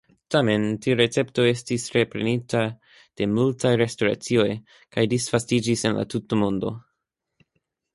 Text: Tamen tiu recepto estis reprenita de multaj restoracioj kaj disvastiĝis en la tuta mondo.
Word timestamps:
Tamen 0.35 0.63
tiu 0.85 0.95
recepto 1.01 1.45
estis 1.49 1.85
reprenita 1.97 2.63
de 3.23 3.29
multaj 3.37 3.77
restoracioj 3.85 4.49
kaj 4.99 5.09
disvastiĝis 5.17 5.89
en 5.93 6.01
la 6.05 6.13
tuta 6.17 6.45
mondo. 6.47 6.79